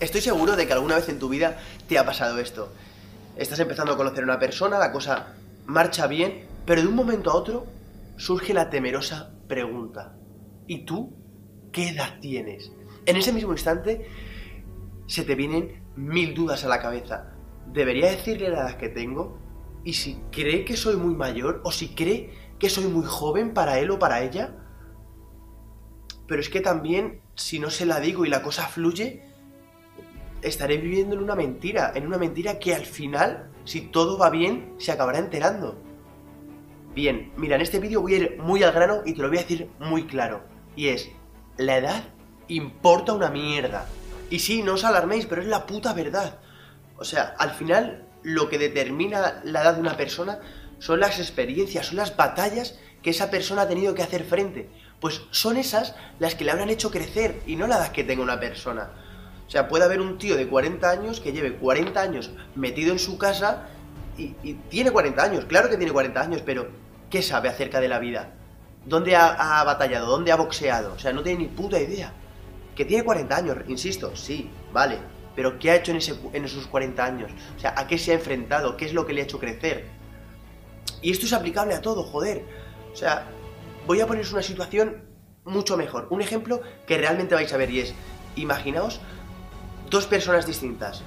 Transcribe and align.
Estoy 0.00 0.22
seguro 0.22 0.56
de 0.56 0.66
que 0.66 0.72
alguna 0.72 0.96
vez 0.96 1.10
en 1.10 1.18
tu 1.18 1.28
vida 1.28 1.58
te 1.86 1.98
ha 1.98 2.06
pasado 2.06 2.38
esto. 2.38 2.72
Estás 3.36 3.60
empezando 3.60 3.92
a 3.92 3.96
conocer 3.98 4.22
a 4.22 4.24
una 4.24 4.38
persona, 4.38 4.78
la 4.78 4.92
cosa 4.92 5.34
marcha 5.66 6.06
bien, 6.06 6.46
pero 6.64 6.80
de 6.80 6.88
un 6.88 6.94
momento 6.94 7.30
a 7.30 7.34
otro 7.34 7.66
surge 8.16 8.54
la 8.54 8.70
temerosa 8.70 9.34
pregunta. 9.46 10.16
¿Y 10.66 10.86
tú 10.86 11.12
qué 11.70 11.90
edad 11.90 12.18
tienes? 12.20 12.72
En 13.04 13.16
ese 13.16 13.30
mismo 13.30 13.52
instante 13.52 14.06
se 15.06 15.22
te 15.22 15.34
vienen 15.34 15.82
mil 15.96 16.32
dudas 16.32 16.64
a 16.64 16.68
la 16.68 16.80
cabeza. 16.80 17.34
¿Debería 17.66 18.10
decirle 18.10 18.48
la 18.48 18.60
edad 18.60 18.78
que 18.78 18.88
tengo? 18.88 19.38
¿Y 19.84 19.92
si 19.92 20.18
cree 20.32 20.64
que 20.64 20.78
soy 20.78 20.96
muy 20.96 21.14
mayor? 21.14 21.60
¿O 21.62 21.72
si 21.72 21.94
cree 21.94 22.32
que 22.58 22.70
soy 22.70 22.84
muy 22.84 23.04
joven 23.04 23.52
para 23.52 23.78
él 23.78 23.90
o 23.90 23.98
para 23.98 24.22
ella? 24.22 24.56
Pero 26.26 26.40
es 26.40 26.48
que 26.48 26.60
también, 26.62 27.20
si 27.34 27.58
no 27.58 27.68
se 27.68 27.84
la 27.84 28.00
digo 28.00 28.24
y 28.24 28.30
la 28.30 28.42
cosa 28.42 28.66
fluye, 28.66 29.29
estaré 30.42 30.78
viviendo 30.78 31.14
en 31.14 31.22
una 31.22 31.34
mentira, 31.34 31.92
en 31.94 32.06
una 32.06 32.18
mentira 32.18 32.58
que 32.58 32.74
al 32.74 32.86
final, 32.86 33.50
si 33.64 33.82
todo 33.82 34.18
va 34.18 34.30
bien, 34.30 34.74
se 34.78 34.92
acabará 34.92 35.18
enterando. 35.18 35.78
Bien, 36.94 37.32
mira, 37.36 37.56
en 37.56 37.62
este 37.62 37.78
vídeo 37.78 38.00
voy 38.00 38.14
a 38.14 38.18
ir 38.18 38.38
muy 38.38 38.62
al 38.62 38.72
grano 38.72 39.02
y 39.04 39.14
te 39.14 39.22
lo 39.22 39.28
voy 39.28 39.38
a 39.38 39.42
decir 39.42 39.70
muy 39.78 40.06
claro. 40.06 40.42
Y 40.74 40.88
es, 40.88 41.10
la 41.56 41.76
edad 41.76 42.04
importa 42.48 43.12
una 43.12 43.30
mierda. 43.30 43.86
Y 44.28 44.40
sí, 44.40 44.62
no 44.62 44.74
os 44.74 44.84
alarméis, 44.84 45.26
pero 45.26 45.42
es 45.42 45.48
la 45.48 45.66
puta 45.66 45.92
verdad. 45.92 46.38
O 46.96 47.04
sea, 47.04 47.34
al 47.38 47.52
final 47.52 48.06
lo 48.22 48.48
que 48.48 48.58
determina 48.58 49.40
la 49.44 49.62
edad 49.62 49.74
de 49.74 49.80
una 49.80 49.96
persona 49.96 50.40
son 50.78 51.00
las 51.00 51.18
experiencias, 51.18 51.86
son 51.86 51.96
las 51.96 52.16
batallas 52.16 52.78
que 53.02 53.10
esa 53.10 53.30
persona 53.30 53.62
ha 53.62 53.68
tenido 53.68 53.94
que 53.94 54.02
hacer 54.02 54.24
frente. 54.24 54.68
Pues 55.00 55.22
son 55.30 55.56
esas 55.56 55.94
las 56.18 56.34
que 56.34 56.44
le 56.44 56.50
habrán 56.50 56.70
hecho 56.70 56.90
crecer 56.90 57.40
y 57.46 57.56
no 57.56 57.66
la 57.66 57.76
edad 57.76 57.92
que 57.92 58.04
tenga 58.04 58.22
una 58.22 58.40
persona. 58.40 58.90
O 59.50 59.52
sea, 59.52 59.66
puede 59.66 59.84
haber 59.84 60.00
un 60.00 60.16
tío 60.16 60.36
de 60.36 60.46
40 60.46 60.88
años 60.88 61.18
que 61.18 61.32
lleve 61.32 61.56
40 61.56 62.00
años 62.00 62.30
metido 62.54 62.92
en 62.92 63.00
su 63.00 63.18
casa 63.18 63.66
y, 64.16 64.28
tiene 64.68 64.92
40 64.92 65.20
años, 65.20 65.44
claro 65.46 65.68
que 65.68 65.76
tiene 65.76 65.92
40 65.92 66.20
años, 66.20 66.42
pero 66.46 66.68
¿qué 67.10 67.20
sabe 67.20 67.48
acerca 67.48 67.80
de 67.80 67.88
la 67.88 67.98
vida? 67.98 68.32
¿Dónde 68.86 69.16
ha, 69.16 69.64
batallado? 69.64 70.06
¿Dónde 70.06 70.30
ha 70.30 70.36
boxeado? 70.36 70.92
O 70.92 71.00
sea, 71.00 71.12
no 71.12 71.24
tiene 71.24 71.40
ni 71.40 71.46
puta 71.48 71.80
idea. 71.80 72.12
Que 72.76 72.84
tiene 72.84 73.02
40 73.02 73.36
años, 73.36 73.56
insisto, 73.66 74.14
sí, 74.14 74.48
vale. 74.72 74.98
Pero 75.34 75.58
¿qué 75.58 75.72
ha 75.72 75.74
hecho 75.74 75.90
en, 75.90 75.98
en 76.32 76.44
esos 76.44 76.68
40 76.68 77.04
años? 77.04 77.32
O 77.56 77.58
sea, 77.58 77.74
¿a 77.76 77.88
qué 77.88 77.98
se 77.98 78.12
ha 78.12 78.14
enfrentado? 78.14 78.76
¿Qué 78.76 78.84
es 78.84 78.94
lo 78.94 79.04
que 79.04 79.14
le 79.14 79.22
ha 79.22 79.24
hecho 79.24 79.40
crecer? 79.40 79.86
Y 81.02 81.10
esto 81.10 81.26
es 81.26 81.32
aplicable 81.32 81.74
a 81.74 81.80
todo, 81.80 82.04
joder. 82.04 82.44
O 82.92 82.96
sea, 82.96 83.26
voy 83.84 84.00
a 84.00 84.06
poneros 84.06 84.32
una 84.32 84.44
situación 84.44 85.02
mucho 85.44 85.76
mejor. 85.76 86.06
Un 86.10 86.20
ejemplo 86.20 86.60
que 86.86 86.98
realmente 86.98 87.34
vais 87.34 87.52
a 87.52 87.56
ver 87.56 87.72
y 87.72 87.80
es, 87.80 87.94
imaginaos 88.36 89.00
dos 89.90 90.06
personas 90.06 90.46
distintas, 90.46 91.02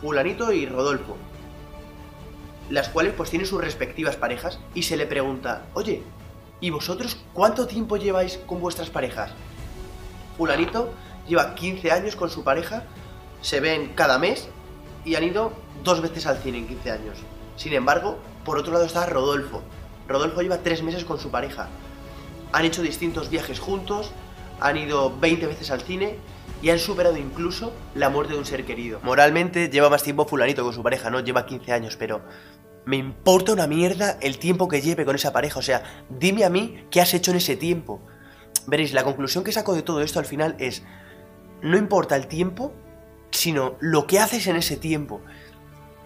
fulanito 0.00 0.52
y 0.52 0.66
Rodolfo, 0.66 1.16
las 2.68 2.88
cuales 2.88 3.14
pues 3.14 3.30
tienen 3.30 3.46
sus 3.46 3.60
respectivas 3.60 4.16
parejas 4.16 4.58
y 4.74 4.82
se 4.82 4.96
le 4.96 5.06
pregunta, 5.06 5.66
oye, 5.74 6.02
¿y 6.60 6.70
vosotros 6.70 7.16
cuánto 7.32 7.68
tiempo 7.68 7.96
lleváis 7.96 8.38
con 8.38 8.60
vuestras 8.60 8.90
parejas? 8.90 9.30
Fulanito 10.36 10.92
lleva 11.28 11.54
15 11.54 11.92
años 11.92 12.16
con 12.16 12.28
su 12.28 12.42
pareja, 12.42 12.82
se 13.40 13.60
ven 13.60 13.92
cada 13.94 14.18
mes 14.18 14.48
y 15.04 15.14
han 15.14 15.24
ido 15.24 15.52
dos 15.84 16.00
veces 16.00 16.26
al 16.26 16.38
cine 16.38 16.58
en 16.58 16.66
15 16.66 16.90
años. 16.90 17.18
Sin 17.56 17.72
embargo, 17.72 18.18
por 18.44 18.58
otro 18.58 18.72
lado 18.72 18.84
está 18.84 19.06
Rodolfo. 19.06 19.62
Rodolfo 20.08 20.42
lleva 20.42 20.58
3 20.58 20.82
meses 20.82 21.04
con 21.04 21.20
su 21.20 21.30
pareja. 21.30 21.68
Han 22.52 22.64
hecho 22.64 22.82
distintos 22.82 23.30
viajes 23.30 23.60
juntos, 23.60 24.10
han 24.60 24.76
ido 24.76 25.16
20 25.18 25.46
veces 25.46 25.70
al 25.70 25.82
cine 25.82 26.18
y 26.62 26.70
han 26.70 26.78
superado 26.78 27.16
incluso 27.16 27.72
la 27.94 28.08
muerte 28.08 28.32
de 28.32 28.38
un 28.38 28.46
ser 28.46 28.64
querido. 28.64 29.00
Moralmente 29.02 29.68
lleva 29.68 29.90
más 29.90 30.02
tiempo 30.02 30.26
fulanito 30.26 30.64
con 30.64 30.72
su 30.72 30.82
pareja, 30.82 31.10
¿no? 31.10 31.20
Lleva 31.20 31.46
15 31.46 31.72
años, 31.72 31.96
pero 31.96 32.22
me 32.86 32.96
importa 32.96 33.52
una 33.52 33.66
mierda 33.66 34.18
el 34.20 34.38
tiempo 34.38 34.68
que 34.68 34.80
lleve 34.80 35.04
con 35.04 35.16
esa 35.16 35.32
pareja. 35.32 35.58
O 35.58 35.62
sea, 35.62 35.82
dime 36.08 36.44
a 36.44 36.50
mí 36.50 36.84
qué 36.90 37.00
has 37.00 37.14
hecho 37.14 37.30
en 37.30 37.38
ese 37.38 37.56
tiempo. 37.56 38.00
Veréis, 38.66 38.92
la 38.92 39.04
conclusión 39.04 39.44
que 39.44 39.52
saco 39.52 39.74
de 39.74 39.82
todo 39.82 40.00
esto 40.00 40.18
al 40.18 40.24
final 40.24 40.56
es, 40.58 40.82
no 41.62 41.76
importa 41.76 42.16
el 42.16 42.26
tiempo, 42.26 42.72
sino 43.30 43.76
lo 43.80 44.06
que 44.06 44.20
haces 44.20 44.46
en 44.46 44.56
ese 44.56 44.76
tiempo. 44.76 45.20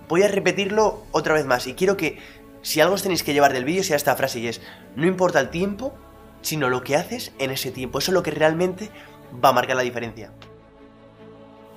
Voy 0.08 0.22
a 0.22 0.28
repetirlo 0.28 1.04
otra 1.12 1.34
vez 1.34 1.46
más 1.46 1.66
y 1.66 1.74
quiero 1.74 1.96
que 1.96 2.18
si 2.62 2.80
algo 2.80 2.94
os 2.94 3.02
tenéis 3.02 3.22
que 3.22 3.34
llevar 3.34 3.52
del 3.52 3.64
vídeo 3.64 3.84
sea 3.84 3.96
esta 3.96 4.16
frase 4.16 4.40
y 4.40 4.48
es, 4.48 4.60
no 4.96 5.06
importa 5.06 5.38
el 5.40 5.50
tiempo, 5.50 5.94
sino 6.42 6.68
lo 6.68 6.82
que 6.82 6.96
haces 6.96 7.32
en 7.38 7.50
ese 7.50 7.70
tiempo. 7.70 7.98
Eso 7.98 8.10
es 8.10 8.14
lo 8.14 8.22
que 8.22 8.30
realmente 8.30 8.90
va 9.44 9.50
a 9.50 9.52
marcar 9.52 9.76
la 9.76 9.82
diferencia 9.82 10.32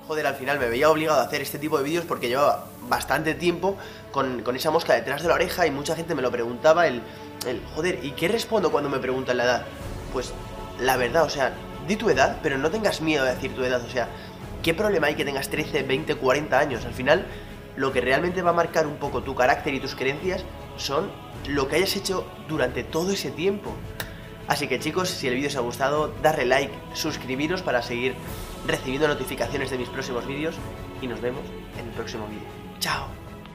joder, 0.06 0.26
al 0.26 0.34
final 0.34 0.58
me 0.58 0.68
veía 0.68 0.90
obligado 0.90 1.20
a 1.20 1.24
hacer 1.24 1.40
este 1.40 1.58
tipo 1.58 1.78
de 1.78 1.84
vídeos 1.84 2.04
porque 2.04 2.28
llevaba 2.28 2.66
bastante 2.88 3.34
tiempo 3.34 3.76
con, 4.10 4.42
esa 4.54 4.70
mosca 4.70 4.92
detrás 4.94 5.22
de 5.22 5.28
la 5.28 5.34
oreja 5.34 5.66
y 5.66 5.70
mucha 5.70 5.96
gente 5.96 6.14
me 6.14 6.22
lo 6.22 6.30
preguntaba, 6.30 6.86
el, 6.86 7.00
el, 7.46 7.62
joder, 7.74 7.98
¿y 8.02 8.10
qué 8.10 8.28
respondo 8.28 8.70
cuando 8.70 8.90
me 8.90 8.98
preguntan 8.98 9.38
la 9.38 9.44
edad? 9.44 9.66
Pues 10.12 10.32
la 10.80 10.96
verdad, 10.96 11.24
o 11.24 11.30
sea, 11.30 11.54
di 11.86 11.96
tu 11.96 12.10
edad, 12.10 12.38
pero 12.42 12.58
no 12.58 12.70
tengas 12.70 13.00
miedo 13.00 13.24
de 13.24 13.34
decir 13.34 13.54
tu 13.54 13.64
edad, 13.64 13.82
o 13.82 13.88
sea, 13.88 14.08
¿qué 14.62 14.74
problema 14.74 15.06
hay 15.06 15.14
que 15.14 15.24
tengas 15.24 15.48
13, 15.48 15.82
20, 15.82 16.16
40 16.16 16.58
años? 16.58 16.84
Al 16.84 16.92
final, 16.92 17.24
lo 17.76 17.92
que 17.92 18.00
realmente 18.00 18.42
va 18.42 18.50
a 18.50 18.54
marcar 18.54 18.86
un 18.86 18.96
poco 18.96 19.22
tu 19.22 19.34
carácter 19.34 19.72
y 19.72 19.80
tus 19.80 19.94
creencias 19.94 20.44
son 20.76 21.10
lo 21.48 21.68
que 21.68 21.76
hayas 21.76 21.96
hecho 21.96 22.26
durante 22.48 22.84
todo 22.84 23.12
ese 23.12 23.30
tiempo. 23.30 23.72
Así 24.52 24.68
que 24.68 24.78
chicos, 24.78 25.08
si 25.08 25.28
el 25.28 25.34
vídeo 25.36 25.48
os 25.48 25.56
ha 25.56 25.60
gustado, 25.60 26.12
darle 26.20 26.44
like, 26.44 26.74
suscribiros 26.92 27.62
para 27.62 27.80
seguir 27.80 28.14
recibiendo 28.66 29.08
notificaciones 29.08 29.70
de 29.70 29.78
mis 29.78 29.88
próximos 29.88 30.26
vídeos 30.26 30.56
y 31.00 31.06
nos 31.06 31.22
vemos 31.22 31.40
en 31.78 31.86
el 31.86 31.94
próximo 31.94 32.26
vídeo. 32.26 32.48
¡Chao! 32.78 33.21